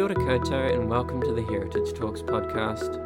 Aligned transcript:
Kia 0.00 0.06
ora 0.06 0.14
koutou 0.14 0.74
and 0.74 0.88
welcome 0.88 1.20
to 1.20 1.34
the 1.34 1.42
Heritage 1.42 1.92
Talks 1.92 2.22
podcast. 2.22 2.96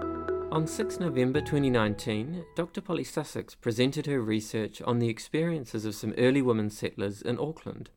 On 0.52 0.64
6 0.64 1.00
November 1.00 1.40
2019, 1.40 2.44
Dr. 2.54 2.80
Polly 2.80 3.02
Sussex 3.02 3.56
presented 3.56 4.06
her 4.06 4.20
research 4.20 4.80
on 4.82 5.00
the 5.00 5.08
experiences 5.08 5.84
of 5.84 5.96
some 5.96 6.14
early 6.16 6.40
women 6.40 6.70
settlers 6.70 7.20
in 7.20 7.36
Auckland, 7.40 7.90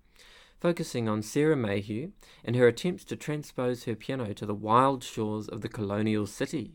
focusing 0.59 1.07
on 1.07 1.21
Sarah 1.21 1.55
Mayhew 1.55 2.09
and 2.43 2.55
her 2.55 2.67
attempts 2.67 3.03
to 3.03 3.15
transpose 3.15 3.83
her 3.83 3.93
piano 3.93 4.33
to 4.33 4.47
the 4.47 4.55
wild 4.55 5.03
shores 5.03 5.47
of 5.47 5.61
the 5.61 5.69
colonial 5.69 6.25
city. 6.25 6.73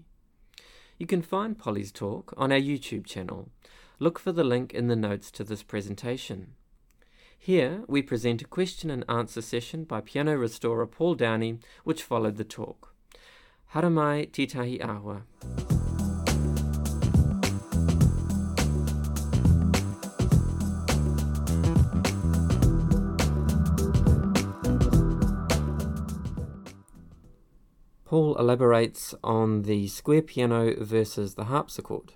You 0.98 1.08
can 1.08 1.22
find 1.22 1.58
Polly's 1.58 1.90
talk 1.90 2.32
on 2.36 2.52
our 2.52 2.60
YouTube 2.60 3.04
channel. 3.04 3.48
Look 3.98 4.20
for 4.20 4.30
the 4.30 4.44
link 4.44 4.72
in 4.72 4.86
the 4.86 4.94
notes 4.94 5.32
to 5.32 5.42
this 5.42 5.64
presentation. 5.64 6.54
Here, 7.44 7.82
we 7.88 8.02
present 8.02 8.40
a 8.40 8.44
question 8.44 8.88
and 8.88 9.04
answer 9.08 9.42
session 9.42 9.82
by 9.82 10.00
piano 10.00 10.36
restorer 10.36 10.86
Paul 10.86 11.16
Downey, 11.16 11.58
which 11.82 12.04
followed 12.04 12.36
the 12.36 12.44
talk. 12.44 12.94
Haramai 13.74 14.30
Titahi 14.30 14.80
Awa. 14.80 15.24
Paul 28.04 28.36
elaborates 28.36 29.16
on 29.24 29.62
the 29.62 29.88
square 29.88 30.22
piano 30.22 30.76
versus 30.78 31.34
the 31.34 31.46
harpsichord. 31.46 32.12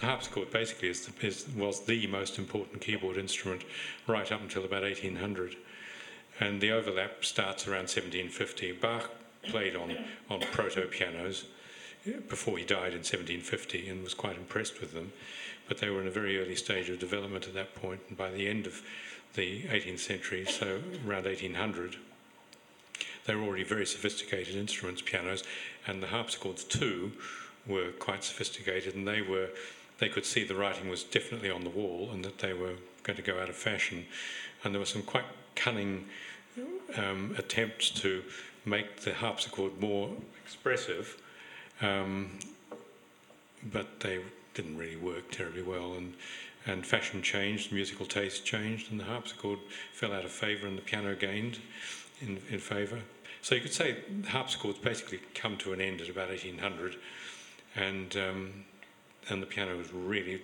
Harpsichord 0.00 0.50
basically 0.50 0.88
is 0.88 1.06
the, 1.06 1.26
is, 1.26 1.46
was 1.56 1.84
the 1.86 2.06
most 2.06 2.38
important 2.38 2.80
keyboard 2.80 3.16
instrument 3.16 3.62
right 4.06 4.30
up 4.30 4.42
until 4.42 4.64
about 4.64 4.82
1800. 4.82 5.56
And 6.38 6.60
the 6.60 6.70
overlap 6.70 7.24
starts 7.24 7.66
around 7.66 7.88
1750. 7.88 8.72
Bach 8.72 9.10
played 9.42 9.74
on, 9.74 9.96
on 10.28 10.40
proto 10.52 10.86
pianos 10.86 11.46
uh, 12.06 12.20
before 12.28 12.58
he 12.58 12.64
died 12.64 12.92
in 12.92 13.04
1750 13.04 13.88
and 13.88 14.02
was 14.02 14.12
quite 14.12 14.36
impressed 14.36 14.80
with 14.80 14.92
them. 14.92 15.12
But 15.66 15.78
they 15.78 15.88
were 15.88 16.02
in 16.02 16.06
a 16.06 16.12
very 16.12 16.40
early 16.40 16.56
stage 16.56 16.90
of 16.90 16.98
development 16.98 17.46
at 17.48 17.54
that 17.54 17.74
point, 17.74 18.00
and 18.08 18.16
by 18.16 18.30
the 18.30 18.46
end 18.48 18.66
of 18.66 18.82
the 19.34 19.62
18th 19.62 19.98
century, 19.98 20.44
so 20.44 20.80
around 21.06 21.24
1800, 21.24 21.96
they 23.26 23.34
were 23.34 23.42
already 23.42 23.64
very 23.64 23.86
sophisticated 23.86 24.54
instruments, 24.54 25.02
pianos, 25.02 25.42
and 25.86 26.00
the 26.00 26.06
harpsichords 26.06 26.62
too 26.62 27.12
were 27.66 27.90
quite 27.98 28.22
sophisticated, 28.22 28.94
and 28.94 29.08
they 29.08 29.22
were 29.22 29.48
they 29.98 30.08
could 30.08 30.26
see 30.26 30.44
the 30.44 30.54
writing 30.54 30.88
was 30.88 31.02
definitely 31.04 31.50
on 31.50 31.64
the 31.64 31.70
wall 31.70 32.10
and 32.12 32.24
that 32.24 32.38
they 32.38 32.52
were 32.52 32.74
going 33.02 33.16
to 33.16 33.22
go 33.22 33.40
out 33.40 33.48
of 33.48 33.56
fashion. 33.56 34.06
And 34.62 34.74
there 34.74 34.80
were 34.80 34.86
some 34.86 35.02
quite 35.02 35.24
cunning 35.54 36.06
um, 36.96 37.34
attempts 37.38 37.90
to 37.90 38.22
make 38.64 39.00
the 39.00 39.14
harpsichord 39.14 39.80
more 39.80 40.10
expressive, 40.44 41.16
um, 41.80 42.38
but 43.72 44.00
they 44.00 44.20
didn't 44.54 44.76
really 44.76 44.96
work 44.96 45.30
terribly 45.30 45.62
well. 45.62 45.94
And, 45.94 46.14
and 46.66 46.84
fashion 46.84 47.22
changed, 47.22 47.72
musical 47.72 48.06
taste 48.06 48.44
changed, 48.44 48.90
and 48.90 48.98
the 48.98 49.04
harpsichord 49.04 49.60
fell 49.92 50.12
out 50.12 50.24
of 50.24 50.32
favour 50.32 50.66
and 50.66 50.76
the 50.76 50.82
piano 50.82 51.14
gained 51.14 51.58
in, 52.20 52.38
in 52.50 52.58
favour. 52.58 53.00
So 53.42 53.54
you 53.54 53.60
could 53.60 53.72
say 53.72 53.98
harpsichords 54.28 54.78
basically 54.78 55.20
come 55.34 55.56
to 55.58 55.72
an 55.72 55.80
end 55.80 56.00
at 56.00 56.08
about 56.08 56.28
1800, 56.28 56.96
and 57.76 58.16
um, 58.16 58.64
and 59.28 59.42
the 59.42 59.46
piano 59.46 59.76
was 59.76 59.92
really 59.92 60.40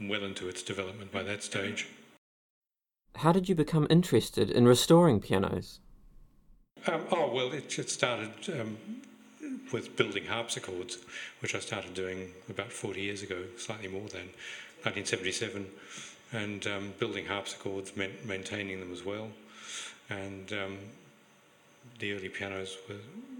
well 0.00 0.24
into 0.24 0.48
its 0.48 0.62
development 0.62 1.12
by 1.12 1.22
that 1.22 1.42
stage. 1.42 1.88
How 3.16 3.32
did 3.32 3.48
you 3.48 3.54
become 3.54 3.86
interested 3.88 4.50
in 4.50 4.66
restoring 4.66 5.20
pianos? 5.20 5.80
Um, 6.86 7.02
oh, 7.10 7.32
well, 7.32 7.52
it, 7.52 7.78
it 7.78 7.90
started 7.90 8.32
um, 8.60 8.76
with 9.72 9.96
building 9.96 10.26
harpsichords, 10.26 10.98
which 11.40 11.54
I 11.54 11.60
started 11.60 11.94
doing 11.94 12.32
about 12.50 12.70
40 12.70 13.00
years 13.00 13.22
ago, 13.22 13.44
slightly 13.56 13.88
more 13.88 14.08
than 14.08 14.28
1977. 14.82 15.66
And 16.32 16.66
um, 16.66 16.94
building 16.98 17.24
harpsichords 17.24 17.96
meant 17.96 18.26
maintaining 18.26 18.80
them 18.80 18.92
as 18.92 19.04
well. 19.04 19.28
And 20.10 20.52
um, 20.52 20.78
the 21.98 22.12
early 22.12 22.28
pianos 22.28 22.76
were 22.88 22.96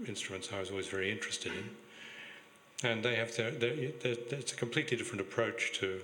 instruments 0.07 0.49
I 0.51 0.59
was 0.59 0.71
always 0.71 0.87
very 0.87 1.11
interested 1.11 1.51
in 1.51 1.69
and 2.83 3.03
they 3.03 3.15
have 3.15 3.35
their, 3.35 3.51
their, 3.51 3.75
their, 3.75 4.15
it's 4.31 4.53
a 4.53 4.55
completely 4.55 4.97
different 4.97 5.21
approach 5.21 5.71
to 5.79 5.99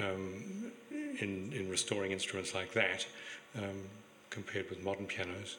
um, 0.00 0.72
in 0.90 1.52
in 1.52 1.68
restoring 1.68 2.12
instruments 2.12 2.54
like 2.54 2.72
that 2.72 3.06
um, 3.58 3.82
compared 4.30 4.70
with 4.70 4.82
modern 4.84 5.06
pianos. 5.06 5.56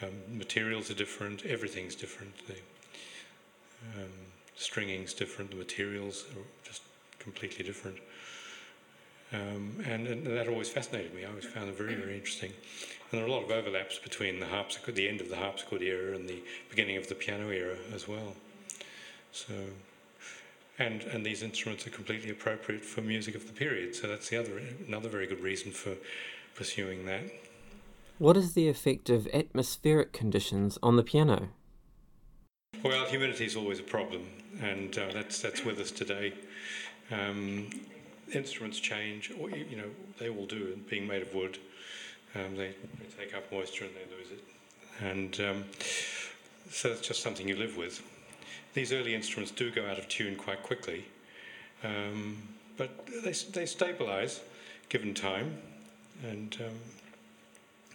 Um, 0.00 0.38
materials 0.38 0.90
are 0.90 0.94
different, 0.94 1.44
everything's 1.44 1.96
different. 1.96 2.32
The 2.46 2.54
um, 3.96 4.12
stringing's 4.54 5.12
different, 5.12 5.50
the 5.50 5.56
materials 5.56 6.24
are 6.36 6.46
just 6.64 6.82
completely 7.18 7.64
different. 7.64 7.98
Um, 9.32 9.84
and, 9.84 10.06
and, 10.06 10.26
that 10.26 10.48
always 10.48 10.70
fascinated 10.70 11.14
me. 11.14 11.24
I 11.24 11.28
always 11.28 11.44
found 11.44 11.68
it 11.68 11.76
very, 11.76 11.94
very 11.94 12.14
interesting. 12.14 12.50
And 13.10 13.18
there 13.18 13.24
are 13.24 13.28
a 13.28 13.30
lot 13.30 13.44
of 13.44 13.50
overlaps 13.50 13.98
between 13.98 14.40
the 14.40 14.46
harpsichord, 14.46 14.94
the 14.94 15.06
end 15.06 15.20
of 15.20 15.28
the 15.28 15.36
harpsichord 15.36 15.82
era, 15.82 16.14
and 16.14 16.26
the 16.28 16.42
beginning 16.70 16.96
of 16.96 17.08
the 17.08 17.14
piano 17.14 17.50
era 17.50 17.76
as 17.92 18.08
well. 18.08 18.34
So, 19.46 19.54
and 20.78 21.02
and 21.02 21.24
these 21.24 21.42
instruments 21.42 21.86
are 21.86 21.90
completely 21.90 22.30
appropriate 22.30 22.84
for 22.84 23.02
music 23.02 23.36
of 23.36 23.46
the 23.46 23.52
period. 23.52 23.94
So 23.94 24.08
that's 24.08 24.28
the 24.28 24.36
other 24.36 24.60
another 24.86 25.08
very 25.08 25.26
good 25.28 25.40
reason 25.40 25.70
for 25.70 25.94
pursuing 26.56 27.06
that. 27.06 27.22
What 28.18 28.36
is 28.36 28.54
the 28.54 28.68
effect 28.68 29.08
of 29.10 29.28
atmospheric 29.28 30.12
conditions 30.12 30.76
on 30.82 30.96
the 30.96 31.04
piano? 31.04 31.50
Well, 32.82 33.06
humidity 33.06 33.44
is 33.44 33.54
always 33.54 33.78
a 33.78 33.84
problem, 33.84 34.26
and 34.60 34.96
uh, 34.98 35.12
that's 35.12 35.40
that's 35.40 35.64
with 35.64 35.78
us 35.78 35.92
today. 35.92 36.34
Um, 37.12 37.70
instruments 38.34 38.80
change, 38.80 39.30
or 39.40 39.50
you 39.50 39.76
know, 39.76 39.90
they 40.18 40.28
all 40.28 40.46
do. 40.46 40.78
Being 40.90 41.06
made 41.06 41.22
of 41.22 41.32
wood, 41.32 41.58
um, 42.34 42.56
they, 42.56 42.74
they, 42.98 43.24
take 43.24 43.34
up 43.34 43.50
moisture 43.52 43.84
and 43.84 43.94
they 43.94 44.16
lose 44.16 44.32
it, 44.32 44.44
and 45.00 45.40
um, 45.48 45.64
so 46.70 46.90
it's 46.90 47.06
just 47.06 47.22
something 47.22 47.46
you 47.46 47.56
live 47.56 47.76
with 47.76 48.02
these 48.78 48.92
early 48.92 49.12
instruments 49.12 49.50
do 49.50 49.72
go 49.72 49.84
out 49.86 49.98
of 49.98 50.06
tune 50.08 50.36
quite 50.36 50.62
quickly, 50.62 51.04
um, 51.82 52.40
but 52.76 53.08
they, 53.24 53.32
they 53.32 53.66
stabilize 53.66 54.40
given 54.88 55.12
time, 55.12 55.58
and 56.22 56.56
um, 56.64 56.74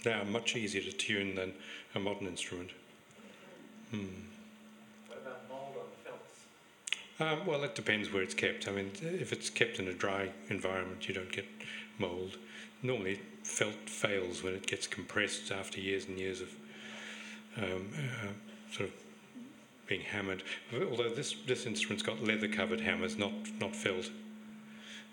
they 0.03 0.11
are 0.11 0.25
much 0.25 0.57
easier 0.57 0.81
to 0.81 0.91
tune 0.91 1.35
than 1.35 1.53
a 1.95 1.99
modern 1.99 2.27
instrument. 2.27 2.71
Hmm. 3.91 4.07
What 5.07 5.19
about 5.19 5.47
mold 5.47 5.75
on 7.21 7.31
Um, 7.31 7.45
well, 7.45 7.63
it 7.63 7.75
depends 7.75 8.11
where 8.11 8.21
it's 8.21 8.33
kept. 8.33 8.67
I 8.67 8.71
mean, 8.71 8.91
if 9.01 9.31
it's 9.31 9.49
kept 9.49 9.79
in 9.79 9.87
a 9.87 9.93
dry 9.93 10.31
environment, 10.49 11.07
you 11.07 11.13
don't 11.13 11.31
get 11.31 11.45
mold. 11.97 12.35
Normally, 12.81 13.21
felt 13.43 13.89
fails 13.89 14.43
when 14.43 14.53
it 14.53 14.67
gets 14.67 14.87
compressed 14.87 15.49
after 15.49 15.79
years 15.79 16.07
and 16.07 16.19
years 16.19 16.41
of 16.41 16.49
um, 17.57 17.87
uh, 17.95 18.73
sort 18.75 18.89
of 18.89 19.02
being 19.87 20.01
hammered. 20.01 20.43
Although 20.73 21.09
this, 21.09 21.35
this 21.45 21.65
instrument's 21.65 22.03
got 22.03 22.23
leather 22.23 22.47
covered 22.47 22.81
hammers, 22.81 23.17
not, 23.17 23.31
not 23.59 23.75
felt. 23.75 24.09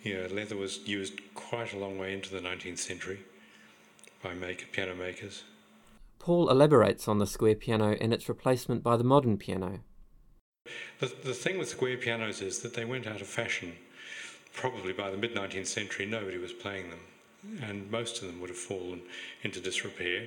Yeah, 0.03 0.29
leather 0.31 0.57
was 0.57 0.87
used 0.87 1.21
quite 1.35 1.75
a 1.75 1.79
long 1.79 1.99
way 1.99 2.15
into 2.15 2.31
the 2.31 2.41
19th 2.41 2.79
century 2.79 3.21
by 4.23 4.35
make, 4.35 4.73
piano 4.73 4.95
makers. 4.95 5.45
Paul 6.19 6.51
elaborates 6.51 7.09
on 7.09 7.19
the 7.19 7.27
square 7.27 7.55
piano 7.55 7.97
and 8.01 8.13
its 8.13 8.29
replacement 8.29 8.83
by 8.83 8.97
the 8.97 9.05
modern 9.05 9.39
piano. 9.39 9.81
The, 10.99 11.07
the 11.07 11.35
thing 11.35 11.59
with 11.59 11.69
square 11.69 11.97
pianos 11.97 12.43
is 12.43 12.61
that 12.61 12.75
they 12.75 12.85
went 12.85 13.07
out 13.07 13.21
of 13.21 13.27
fashion. 13.27 13.75
Probably 14.53 14.93
by 14.93 15.11
the 15.11 15.17
mid 15.17 15.35
19th 15.35 15.67
century, 15.67 16.07
nobody 16.07 16.37
was 16.37 16.53
playing 16.53 16.91
them, 16.91 17.01
and 17.63 17.91
most 17.91 18.21
of 18.21 18.29
them 18.29 18.41
would 18.41 18.51
have 18.51 18.59
fallen 18.59 19.01
into 19.43 19.61
disrepair, 19.61 20.27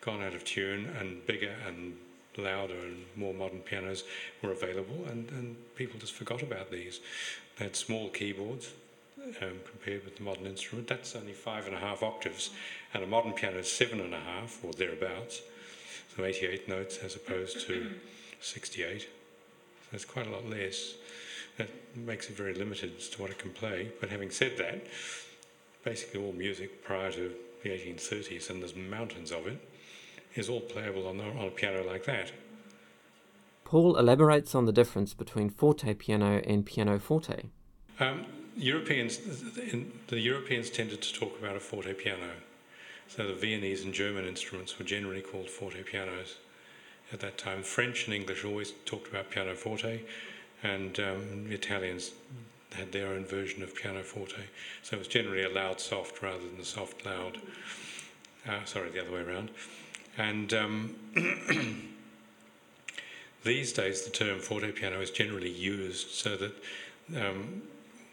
gone 0.00 0.22
out 0.22 0.34
of 0.34 0.44
tune, 0.44 0.86
and 0.98 1.24
bigger 1.26 1.54
and 1.66 1.96
louder 2.42 2.74
and 2.74 3.04
more 3.16 3.34
modern 3.34 3.60
pianos 3.60 4.04
were 4.42 4.52
available, 4.52 5.04
and, 5.08 5.30
and 5.30 5.56
people 5.76 5.98
just 5.98 6.12
forgot 6.12 6.42
about 6.42 6.70
these. 6.70 7.00
They 7.58 7.64
had 7.64 7.76
small 7.76 8.08
keyboards 8.08 8.72
um, 9.42 9.60
compared 9.68 10.04
with 10.04 10.16
the 10.16 10.22
modern 10.22 10.46
instrument. 10.46 10.88
That's 10.88 11.14
only 11.16 11.32
five 11.32 11.66
and 11.66 11.74
a 11.74 11.78
half 11.78 12.02
octaves, 12.02 12.50
and 12.94 13.02
a 13.02 13.06
modern 13.06 13.32
piano 13.32 13.58
is 13.58 13.70
seven 13.70 14.00
and 14.00 14.14
a 14.14 14.20
half 14.20 14.64
or 14.64 14.72
thereabouts, 14.72 15.42
so 16.16 16.24
88 16.24 16.68
notes 16.68 16.98
as 16.98 17.16
opposed 17.16 17.66
to 17.66 17.90
68. 18.40 19.02
So 19.02 19.06
it's 19.92 20.04
quite 20.04 20.26
a 20.26 20.30
lot 20.30 20.48
less. 20.48 20.94
That 21.56 21.68
makes 21.96 22.30
it 22.30 22.36
very 22.36 22.54
limited 22.54 22.92
as 22.96 23.08
to 23.10 23.22
what 23.22 23.30
it 23.30 23.38
can 23.38 23.50
play. 23.50 23.90
But 24.00 24.10
having 24.10 24.30
said 24.30 24.56
that, 24.58 24.86
basically 25.82 26.24
all 26.24 26.32
music 26.32 26.84
prior 26.84 27.10
to 27.12 27.32
the 27.62 27.70
1830s, 27.70 28.50
and 28.50 28.62
there's 28.62 28.76
mountains 28.76 29.32
of 29.32 29.46
it, 29.46 29.58
is 30.34 30.48
all 30.48 30.60
playable 30.60 31.06
on, 31.06 31.18
the, 31.18 31.24
on 31.24 31.46
a 31.46 31.50
piano 31.50 31.84
like 31.84 32.04
that. 32.04 32.32
Paul 33.64 33.96
elaborates 33.96 34.54
on 34.54 34.64
the 34.64 34.72
difference 34.72 35.14
between 35.14 35.50
forte 35.50 35.92
piano 35.94 36.40
and 36.46 36.64
piano 36.64 36.98
forte. 36.98 37.50
Um, 38.00 38.24
Europeans, 38.56 39.18
the 40.08 40.18
Europeans 40.18 40.70
tended 40.70 41.02
to 41.02 41.12
talk 41.12 41.38
about 41.38 41.56
a 41.56 41.60
forte 41.60 41.92
piano. 41.94 42.30
So 43.08 43.26
the 43.26 43.34
Viennese 43.34 43.84
and 43.84 43.94
German 43.94 44.24
instruments 44.26 44.78
were 44.78 44.84
generally 44.84 45.22
called 45.22 45.48
forte 45.48 45.82
pianos, 45.82 46.36
at 47.12 47.20
that 47.20 47.38
time. 47.38 47.62
French 47.62 48.06
and 48.06 48.14
English 48.14 48.44
always 48.44 48.72
talked 48.84 49.08
about 49.08 49.30
pianoforte, 49.30 50.04
and 50.62 50.98
um, 51.00 51.48
the 51.48 51.54
Italians 51.54 52.12
had 52.72 52.92
their 52.92 53.08
own 53.08 53.24
version 53.24 53.62
of 53.62 53.74
pianoforte. 53.74 54.44
So 54.82 54.96
it 54.96 54.98
was 54.98 55.08
generally 55.08 55.42
a 55.42 55.48
loud 55.48 55.80
soft 55.80 56.22
rather 56.22 56.46
than 56.46 56.60
a 56.60 56.64
soft 56.64 57.06
loud. 57.06 57.40
Uh, 58.46 58.64
sorry, 58.64 58.90
the 58.90 59.00
other 59.00 59.12
way 59.12 59.20
around. 59.20 59.50
And 60.18 60.52
um, 60.52 60.96
these 63.44 63.72
days, 63.72 64.02
the 64.02 64.10
term 64.10 64.40
forte 64.40 64.72
piano 64.72 65.00
is 65.00 65.12
generally 65.12 65.50
used 65.50 66.10
so 66.10 66.36
that 66.36 66.52
um, 67.16 67.62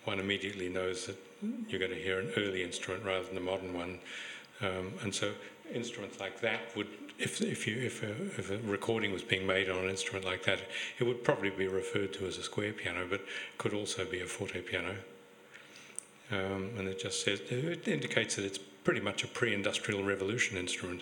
one 0.06 0.19
immediately 0.19 0.69
knows 0.69 1.07
that 1.07 1.18
you're 1.68 1.80
going 1.80 1.92
to 1.92 1.98
hear 1.98 2.19
an 2.19 2.31
early 2.38 2.63
instrument 2.63 3.04
rather 3.04 3.25
than 3.25 3.38
a 3.38 3.42
modern 3.42 3.74
one. 3.74 4.00
Um, 4.62 4.94
and 5.02 5.13
so 5.13 5.31
instruments 5.74 6.19
like 6.19 6.40
that 6.42 6.60
would, 6.75 6.88
if, 7.18 7.42
if, 7.42 7.68
you, 7.68 7.78
if, 7.78 8.04
a, 8.04 8.12
if 8.12 8.51
a 8.51 8.60
recording 8.60 9.12
was 9.12 9.24
being 9.24 9.48
made 9.48 9.69
on 9.69 9.78
an 9.78 9.90
instrument 9.90 10.25
like 10.25 10.44
that, 10.44 10.62
it 11.00 11.04
would 11.04 11.24
probably 11.24 11.50
be 11.50 11.68
referred 11.68 12.13
to 12.13 12.28
as 12.28 12.38
a 12.38 12.44
square 12.44 12.72
piano, 12.72 13.08
but 13.10 13.22
could 13.58 13.74
also 13.74 14.06
be 14.06 14.22
a 14.22 14.25
forte 14.25 14.62
piano. 14.62 14.96
Um, 16.31 16.69
and 16.78 16.88
it 16.88 17.00
just 17.00 17.24
says, 17.24 17.42
it 17.50 17.88
indicates 17.88 18.36
that 18.36 18.46
it's 18.46 18.58
pretty 18.58 19.01
much 19.01 19.24
a 19.24 19.28
pre 19.28 19.54
industrial 19.54 20.04
revolution 20.04 20.58
instrument. 20.58 21.01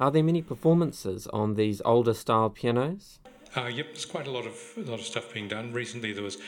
Are 0.00 0.10
there 0.10 0.22
many 0.22 0.40
performances 0.40 1.26
on 1.26 1.56
these 1.56 1.82
older 1.84 2.14
style 2.14 2.48
pianos? 2.48 3.18
Uh, 3.54 3.66
yep, 3.66 3.88
there's 3.88 4.06
quite 4.06 4.26
a 4.26 4.30
lot 4.30 4.46
of 4.46 4.56
a 4.78 4.90
lot 4.90 4.98
of 4.98 5.04
stuff 5.04 5.34
being 5.34 5.46
done. 5.46 5.74
Recently, 5.74 6.14
there 6.14 6.22
was 6.22 6.38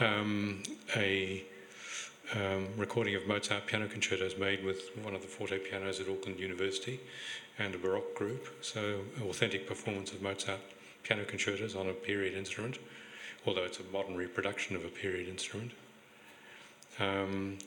um, 0.00 0.62
a 0.96 1.44
um, 2.34 2.68
recording 2.78 3.14
of 3.14 3.26
Mozart 3.26 3.66
piano 3.66 3.88
concertos 3.88 4.38
made 4.38 4.64
with 4.64 4.96
one 5.02 5.14
of 5.14 5.20
the 5.20 5.28
forte 5.28 5.58
pianos 5.58 6.00
at 6.00 6.08
Auckland 6.08 6.40
University 6.40 6.98
and 7.58 7.74
a 7.74 7.78
Baroque 7.78 8.14
group. 8.14 8.48
So, 8.62 9.00
authentic 9.22 9.66
performance 9.66 10.10
of 10.12 10.22
Mozart 10.22 10.60
piano 11.02 11.24
concertos 11.24 11.76
on 11.76 11.90
a 11.90 11.92
period 11.92 12.32
instrument, 12.32 12.78
although 13.46 13.64
it's 13.64 13.80
a 13.80 13.84
modern 13.92 14.16
reproduction 14.16 14.76
of 14.76 14.84
a 14.86 14.88
period 14.88 15.28
instrument. 15.28 15.72
Um, 16.98 17.58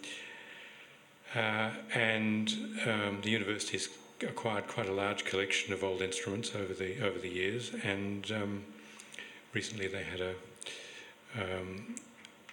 uh, 1.36 1.70
and 1.94 2.50
um, 2.88 3.20
the 3.22 3.30
university 3.30 3.74
has 3.74 3.90
acquired 4.22 4.68
quite 4.68 4.90
a 4.90 4.94
large 4.94 5.26
collection 5.26 5.74
of 5.74 5.84
old 5.84 6.02
instruments 6.02 6.56
over 6.56 6.74
the 6.74 7.06
over 7.06 7.20
the 7.20 7.30
years, 7.30 7.72
and 7.84 8.32
um, 8.32 8.66
recently 9.54 9.88
they 9.88 10.04
had 10.04 10.22
a 10.22 10.36
um, 11.40 11.96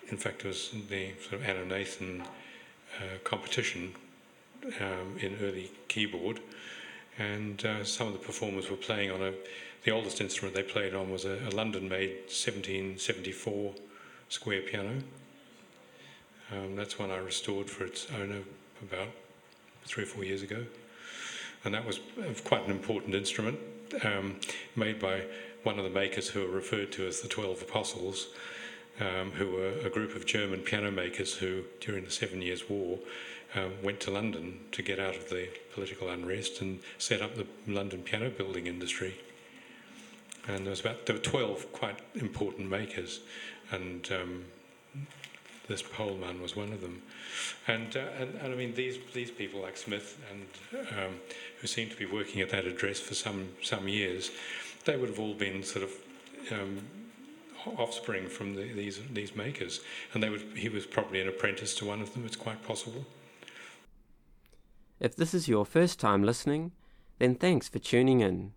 in 0.09 0.17
fact, 0.17 0.45
it 0.45 0.49
was 0.49 0.71
the 0.89 1.13
sort 1.21 1.35
of 1.35 1.49
Anna 1.49 1.65
Nathan 1.65 2.23
uh, 2.99 3.19
competition 3.25 3.95
um, 4.81 5.17
in 5.21 5.37
early 5.43 5.71
keyboard, 5.89 6.41
and 7.19 7.65
uh, 7.65 7.85
some 7.85 8.09
of 8.09 8.13
the 8.13 8.19
performers 8.19 8.71
were 8.71 8.77
playing 8.77 9.11
on 9.11 9.23
a. 9.23 9.33
The 9.85 9.91
oldest 9.91 10.23
instrument 10.23 10.57
they 10.57 10.63
played 10.63 10.95
on 10.95 11.11
was 11.11 11.27
a, 11.27 11.39
a 11.47 11.51
London-made 11.51 12.23
1774 12.29 13.75
square 14.31 14.63
piano. 14.63 15.03
Um, 16.51 16.75
that's 16.75 16.99
one 16.99 17.11
I 17.11 17.19
restored 17.19 17.69
for 17.69 17.85
its 17.85 18.07
owner 18.19 18.41
about 18.83 19.09
three 19.85 20.05
or 20.05 20.07
four 20.07 20.25
years 20.25 20.41
ago, 20.41 20.65
and 21.65 21.75
that 21.75 21.85
was 21.85 22.01
quite 22.45 22.65
an 22.65 22.71
important 22.71 23.15
instrument 23.15 23.59
um, 24.05 24.37
made 24.77 24.99
by 24.99 25.23
one 25.63 25.79
of 25.79 25.85
the 25.85 25.91
makers 25.91 26.29
who 26.29 26.45
are 26.45 26.51
referred 26.51 26.93
to 26.93 27.07
as 27.07 27.21
the 27.21 27.29
Twelve 27.29 27.63
Apostles 27.63 28.29
um, 29.01 29.33
who 29.33 29.51
were 29.51 29.73
a 29.85 29.91
group 29.91 30.15
of 30.15 30.27
German 30.27 30.61
piano 30.61 30.91
makers 30.91 31.35
who, 31.35 31.65
during 31.81 32.05
the 32.05 32.11
Seven 32.11 32.43
Years' 32.43 32.69
War, 32.69 32.99
um, 33.55 33.73
went 33.83 34.01
to 34.01 34.11
London 34.11 34.61
to 34.73 34.83
get 34.83 34.99
out 34.99 35.17
of 35.17 35.31
the 35.31 35.49
political 35.73 36.09
unrest 36.11 36.61
and 36.61 36.81
set 36.99 37.23
up 37.23 37.35
the 37.35 37.47
London 37.67 38.03
piano 38.03 38.31
building 38.31 38.67
industry. 38.67 39.17
And 40.47 40.65
there 40.65 40.71
was 40.71 40.81
about 40.81 41.07
there 41.07 41.17
were 41.17 41.23
twelve 41.23 41.73
quite 41.73 41.99
important 42.15 42.69
makers, 42.69 43.21
and 43.71 44.09
um, 44.13 44.45
this 45.69 45.83
Pohlmann 45.83 46.41
was 46.41 46.55
one 46.57 46.73
of 46.73 46.81
them. 46.81 47.03
And, 47.67 47.97
uh, 47.97 48.01
and, 48.19 48.35
and 48.37 48.53
I 48.53 48.57
mean 48.57 48.75
these 48.75 48.99
these 49.13 49.31
people 49.31 49.63
like 49.63 49.77
Smith 49.77 50.19
and 50.31 50.89
um, 50.99 51.15
who 51.61 51.67
seem 51.67 51.89
to 51.91 51.97
be 51.97 52.07
working 52.07 52.41
at 52.41 52.51
that 52.51 52.67
address 52.67 53.01
for 53.01 53.15
some 53.15 53.49
some 53.63 53.89
years, 53.89 54.31
they 54.85 54.97
would 54.97 55.09
have 55.09 55.19
all 55.19 55.35
been 55.35 55.63
sort 55.63 55.85
of 55.85 55.93
um, 56.53 56.79
offspring 57.79 58.29
from 58.29 58.55
the, 58.55 58.73
these 58.73 59.01
these 59.13 59.35
makers, 59.35 59.81
and 60.13 60.23
they 60.23 60.29
would, 60.29 60.45
he 60.57 60.69
was 60.69 60.87
probably 60.87 61.21
an 61.21 61.29
apprentice 61.29 61.75
to 61.77 61.87
one 61.87 62.01
of 62.03 62.13
them. 62.13 62.25
It's 62.27 62.37
quite 62.37 62.63
possible. 62.67 63.05
If 65.01 65.17
this 65.17 65.35
is 65.35 65.49
your 65.49 65.67
first 65.67 65.99
time 65.99 66.23
listening, 66.23 66.73
then 67.19 67.35
thanks 67.35 67.69
for 67.69 67.79
tuning 67.79 68.21
in. 68.21 68.53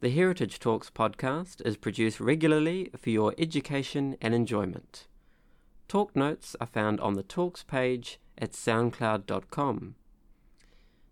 The 0.00 0.10
Heritage 0.10 0.58
Talks 0.58 0.90
podcast 0.90 1.64
is 1.64 1.76
produced 1.76 2.20
regularly 2.20 2.90
for 2.96 3.10
your 3.10 3.34
education 3.38 4.16
and 4.20 4.34
enjoyment. 4.34 5.06
Talk 5.92 6.16
notes 6.16 6.56
are 6.58 6.66
found 6.66 7.00
on 7.00 7.16
the 7.16 7.22
Talks 7.22 7.62
page 7.62 8.18
at 8.38 8.52
soundcloud.com. 8.52 9.94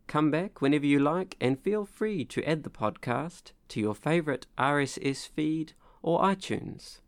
Come 0.06 0.30
back 0.30 0.62
whenever 0.62 0.86
you 0.86 0.98
like 0.98 1.36
and 1.38 1.60
feel 1.60 1.84
free 1.84 2.24
to 2.24 2.42
add 2.44 2.62
the 2.62 2.70
podcast 2.70 3.52
to 3.68 3.78
your 3.78 3.94
favourite 3.94 4.46
RSS 4.56 5.28
feed 5.28 5.74
or 6.00 6.22
iTunes. 6.22 7.00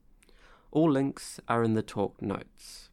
All 0.71 0.91
links 0.91 1.41
are 1.49 1.65
in 1.65 1.73
the 1.73 1.81
talk 1.81 2.21
notes. 2.21 2.91